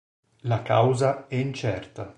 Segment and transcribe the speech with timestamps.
[0.45, 2.09] La causa è incerta.